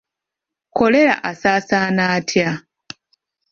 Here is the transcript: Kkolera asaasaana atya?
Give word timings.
Kkolera 0.73 1.15
asaasaana 1.29 2.03
atya? 2.17 2.49